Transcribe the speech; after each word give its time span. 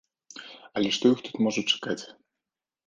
Але 0.81 0.89
што 0.97 1.05
іх 1.17 1.23
тут 1.29 1.35
можа 1.49 1.67
чакаць? 1.71 2.01